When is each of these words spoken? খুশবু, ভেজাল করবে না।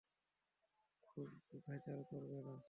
খুশবু, 1.03 1.55
ভেজাল 1.67 1.99
করবে 2.09 2.39
না। 2.47 2.55